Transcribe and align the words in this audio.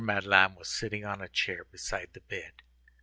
Madeleine 0.03 0.55
was 0.55 0.67
sitting 0.67 1.05
on 1.05 1.21
a 1.21 1.29
chair 1.29 1.63
beside 1.65 2.09
the 2.13 2.21
bed. 2.21 2.63